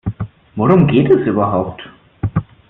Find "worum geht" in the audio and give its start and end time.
0.55-1.11